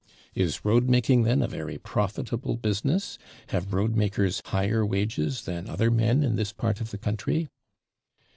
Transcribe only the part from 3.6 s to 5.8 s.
road makers higher wages than